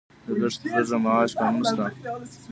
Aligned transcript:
د 0.25 0.27
لږ 0.41 0.53
تر 0.61 0.69
لږه 0.77 0.97
معاش 1.03 1.31
قانون 1.39 1.63
شته؟ 1.69 1.85